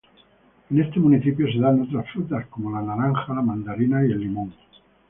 [0.71, 4.51] En este municipio se dan otras frutas como la naranja, mandarina y limón.